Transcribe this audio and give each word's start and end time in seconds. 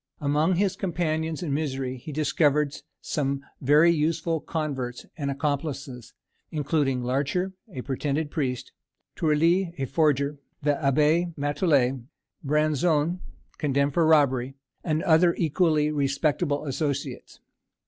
Among 0.19 0.55
his 0.55 0.75
companions 0.75 1.43
in 1.43 1.53
misery 1.53 1.95
he 1.95 2.11
discovered 2.11 2.75
some 3.01 3.43
very 3.61 3.91
useful 3.91 4.39
converts 4.41 5.05
or 5.15 5.29
accomplices, 5.29 6.15
including 6.49 7.03
Larcher, 7.03 7.53
a 7.71 7.81
pretended 7.83 8.31
priest; 8.31 8.71
Tourly, 9.15 9.75
a 9.77 9.85
forger; 9.85 10.39
the 10.63 10.73
Abbé 10.73 11.35
Matouillet; 11.37 12.03
Branzon, 12.43 13.19
condemned 13.59 13.93
for 13.93 14.07
robbery; 14.07 14.55
and 14.83 15.03
other 15.03 15.35
equally 15.35 15.91
respectable 15.91 16.65
associates. 16.65 17.39